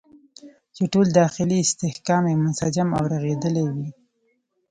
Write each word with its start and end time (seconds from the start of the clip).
چې 0.75 0.83
ټول 0.93 1.07
داخلي 1.21 1.57
استحکام 1.61 2.23
یې 2.31 2.35
منسجم 2.43 2.89
او 2.97 3.03
رغېدلی 3.13 3.65
وي. 3.75 3.89